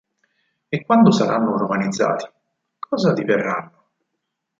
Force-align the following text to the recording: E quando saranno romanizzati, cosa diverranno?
E 0.71 0.83
quando 0.83 1.11
saranno 1.11 1.55
romanizzati, 1.59 2.27
cosa 2.79 3.13
diverranno? 3.13 3.87